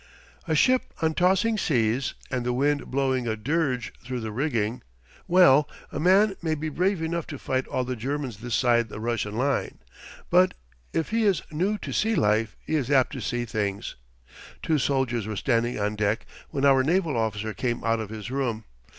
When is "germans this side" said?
7.95-8.89